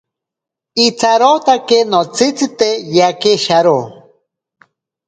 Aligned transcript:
Itsarotake 0.85 1.79
notsitzite 1.91 2.69
yake 2.97 3.31
sharo. 3.45 3.79